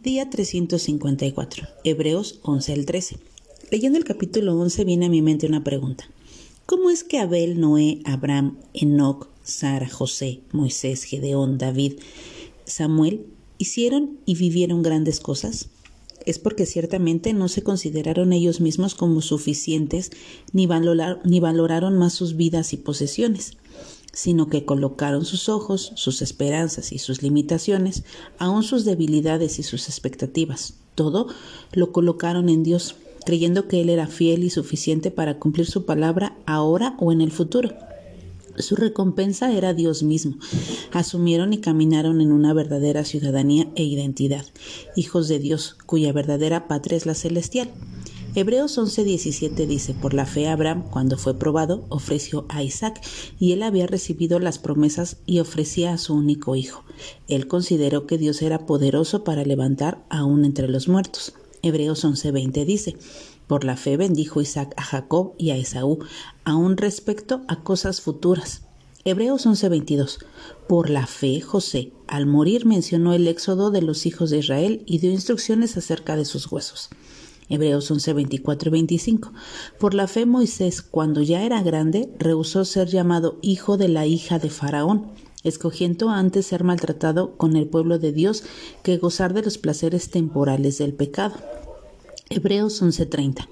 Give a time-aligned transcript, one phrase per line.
[0.00, 1.66] Día 354.
[1.82, 3.16] Hebreos 11 al 13.
[3.72, 6.08] Leyendo el capítulo 11 viene a mi mente una pregunta.
[6.66, 11.94] ¿Cómo es que Abel, Noé, Abraham, Enoch, Sara, José, Moisés, Gedeón, David,
[12.64, 13.26] Samuel
[13.58, 15.68] hicieron y vivieron grandes cosas?
[16.26, 20.12] Es porque ciertamente no se consideraron ellos mismos como suficientes
[20.52, 23.56] ni valoraron más sus vidas y posesiones
[24.12, 28.04] sino que colocaron sus ojos, sus esperanzas y sus limitaciones,
[28.38, 30.74] aun sus debilidades y sus expectativas.
[30.94, 31.28] Todo
[31.72, 36.36] lo colocaron en Dios, creyendo que Él era fiel y suficiente para cumplir su palabra
[36.46, 37.70] ahora o en el futuro.
[38.58, 40.36] Su recompensa era Dios mismo.
[40.92, 44.44] Asumieron y caminaron en una verdadera ciudadanía e identidad,
[44.96, 47.70] hijos de Dios, cuya verdadera patria es la celestial.
[48.34, 53.00] Hebreos 11:17 dice, por la fe Abraham, cuando fue probado, ofreció a Isaac,
[53.38, 56.84] y él había recibido las promesas y ofrecía a su único hijo.
[57.26, 61.34] Él consideró que Dios era poderoso para levantar aún entre los muertos.
[61.62, 62.96] Hebreos 11:20 dice,
[63.46, 66.00] por la fe bendijo Isaac a Jacob y a Esaú,
[66.44, 68.62] aún respecto a cosas futuras.
[69.04, 70.18] Hebreos 11:22.
[70.68, 74.98] Por la fe, José, al morir, mencionó el éxodo de los hijos de Israel y
[74.98, 76.90] dio instrucciones acerca de sus huesos.
[77.48, 79.32] Hebreos 11, 24 y 25.
[79.78, 84.38] Por la fe Moisés, cuando ya era grande, rehusó ser llamado hijo de la hija
[84.38, 85.06] de Faraón,
[85.44, 88.44] escogiendo antes ser maltratado con el pueblo de Dios
[88.82, 91.36] que gozar de los placeres temporales del pecado.
[92.30, 93.48] Hebreos 11:30.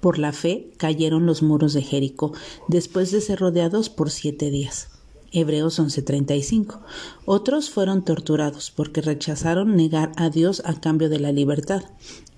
[0.00, 2.32] Por la fe cayeron los muros de Jericó
[2.68, 4.88] después de ser rodeados por siete días.
[5.32, 6.80] Hebreos 11:35.
[7.24, 11.82] Otros fueron torturados porque rechazaron negar a Dios a cambio de la libertad.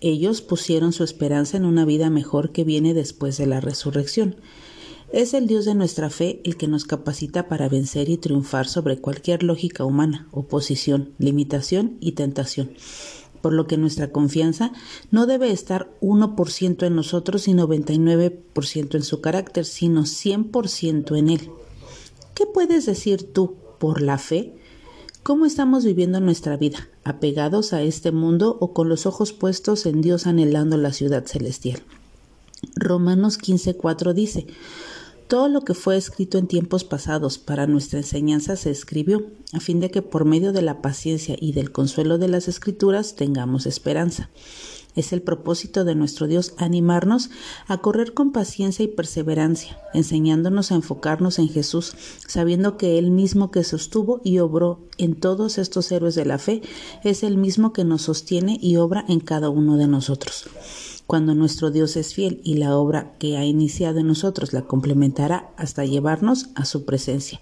[0.00, 4.36] Ellos pusieron su esperanza en una vida mejor que viene después de la resurrección.
[5.12, 8.98] Es el Dios de nuestra fe el que nos capacita para vencer y triunfar sobre
[8.98, 12.72] cualquier lógica humana, oposición, limitación y tentación.
[13.42, 14.72] Por lo que nuestra confianza
[15.10, 21.50] no debe estar 1% en nosotros y 99% en su carácter, sino 100% en Él.
[22.34, 24.54] ¿Qué puedes decir tú por la fe?
[25.22, 26.88] ¿Cómo estamos viviendo nuestra vida?
[27.04, 31.82] ¿Apegados a este mundo o con los ojos puestos en Dios anhelando la ciudad celestial?
[32.74, 34.46] Romanos 15:4 dice,
[35.28, 39.80] todo lo que fue escrito en tiempos pasados para nuestra enseñanza se escribió, a fin
[39.80, 44.30] de que por medio de la paciencia y del consuelo de las escrituras tengamos esperanza.
[44.94, 47.30] Es el propósito de nuestro Dios animarnos
[47.66, 51.94] a correr con paciencia y perseverancia, enseñándonos a enfocarnos en Jesús,
[52.26, 56.62] sabiendo que Él mismo que sostuvo y obró en todos estos héroes de la fe
[57.04, 60.44] es el mismo que nos sostiene y obra en cada uno de nosotros.
[61.06, 65.50] Cuando nuestro Dios es fiel y la obra que ha iniciado en nosotros la complementará
[65.56, 67.40] hasta llevarnos a su presencia.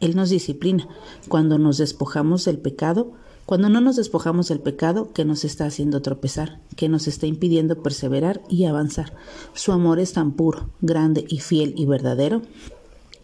[0.00, 0.88] Él nos disciplina.
[1.28, 3.12] Cuando nos despojamos del pecado,
[3.48, 7.82] cuando no nos despojamos del pecado que nos está haciendo tropezar, que nos está impidiendo
[7.82, 9.14] perseverar y avanzar.
[9.54, 12.42] Su amor es tan puro, grande y fiel y verdadero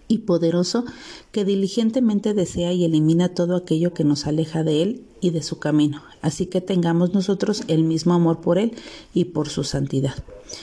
[0.09, 0.87] y poderoso
[1.31, 5.59] que diligentemente desea y elimina todo aquello que nos aleja de Él y de su
[5.59, 8.73] camino, así que tengamos nosotros el mismo amor por Él
[9.13, 10.15] y por su santidad.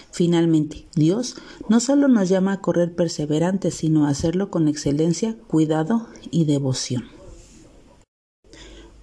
[0.10, 1.36] Finalmente, Dios
[1.70, 7.21] no solo nos llama a correr perseverantes, sino a hacerlo con excelencia, cuidado y devoción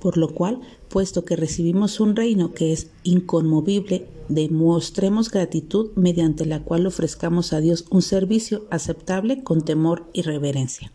[0.00, 6.60] por lo cual, puesto que recibimos un reino que es inconmovible, demostremos gratitud mediante la
[6.62, 10.92] cual ofrezcamos a Dios un servicio aceptable con temor y reverencia.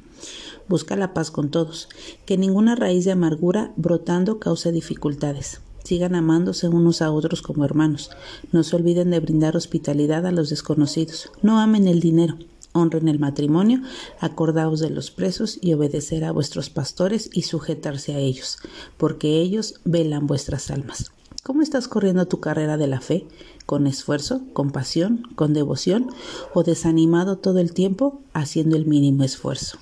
[0.69, 1.89] Busca la paz con todos,
[2.25, 5.61] que ninguna raíz de amargura brotando cause dificultades.
[5.83, 8.09] Sigan amándose unos a otros como hermanos.
[8.53, 11.29] No se olviden de brindar hospitalidad a los desconocidos.
[11.41, 12.37] No amen el dinero
[12.73, 13.81] honren el matrimonio,
[14.19, 18.57] acordaos de los presos y obedecer a vuestros pastores y sujetarse a ellos,
[18.97, 21.11] porque ellos velan vuestras almas.
[21.43, 23.27] ¿Cómo estás corriendo tu carrera de la fe?
[23.65, 26.09] ¿Con esfuerzo, con pasión, con devoción
[26.53, 29.77] o desanimado todo el tiempo haciendo el mínimo esfuerzo?